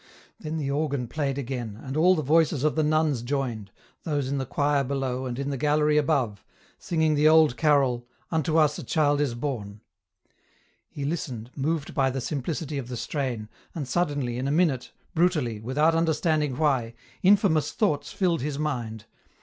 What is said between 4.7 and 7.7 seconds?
below and in the gallery above, singing the old